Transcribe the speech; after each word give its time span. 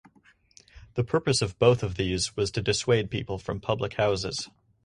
The 0.95 1.03
purpose 1.03 1.43
of 1.43 1.59
both 1.59 1.83
of 1.83 1.93
these 1.93 2.35
was 2.35 2.49
to 2.53 2.61
dissuade 2.63 3.11
people 3.11 3.37
from 3.37 3.59
public 3.59 3.93
houses. 3.97 4.49